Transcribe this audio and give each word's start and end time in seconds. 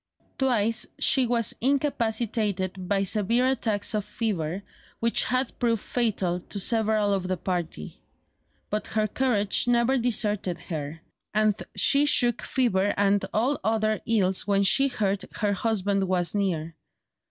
Twice 0.39 0.87
she 0.97 1.27
was 1.27 1.53
incapacitated 1.61 2.87
by 2.89 3.03
severe 3.03 3.45
attacks 3.45 3.93
of 3.93 4.03
fever, 4.03 4.63
which 4.99 5.25
had 5.25 5.53
proved 5.59 5.83
fatal 5.83 6.39
to 6.39 6.59
several 6.59 7.13
of 7.13 7.27
the 7.27 7.37
party; 7.37 7.99
but 8.71 8.87
her 8.87 9.07
courage 9.07 9.67
never 9.67 9.99
deserted 9.99 10.57
her; 10.57 11.01
and 11.35 11.53
she 11.75 12.07
shook 12.07 12.41
off 12.41 12.47
fever 12.47 12.95
and 12.97 13.23
all 13.31 13.59
other 13.63 14.01
ills 14.07 14.47
when 14.47 14.63
she 14.63 14.87
heard 14.87 15.23
her 15.35 15.53
husband 15.53 16.05
was 16.07 16.33
near. 16.33 16.75